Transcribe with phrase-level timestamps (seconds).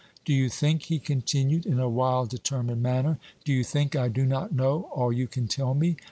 [0.25, 4.25] Do you think," he continued, in a wild, determined manner "do you think I do
[4.25, 5.95] not know all you can tell me?